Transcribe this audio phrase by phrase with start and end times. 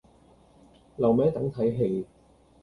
[0.97, 2.07] 留名等睇戲